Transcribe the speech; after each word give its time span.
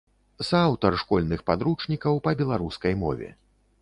Сааўтар 0.47 0.95
школьных 1.01 1.43
падручнікаў 1.49 2.21
па 2.29 2.37
беларускай 2.41 2.93
мове. 3.03 3.29